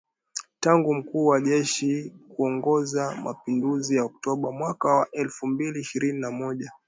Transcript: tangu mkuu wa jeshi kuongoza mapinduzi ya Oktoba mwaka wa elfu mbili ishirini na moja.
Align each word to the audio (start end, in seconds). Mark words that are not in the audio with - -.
tangu 0.59 0.93
mkuu 0.93 1.25
wa 1.27 1.41
jeshi 1.41 2.11
kuongoza 2.29 3.15
mapinduzi 3.15 3.95
ya 3.95 4.03
Oktoba 4.03 4.51
mwaka 4.51 4.87
wa 4.87 5.11
elfu 5.11 5.47
mbili 5.47 5.79
ishirini 5.79 6.19
na 6.19 6.31
moja. 6.31 6.71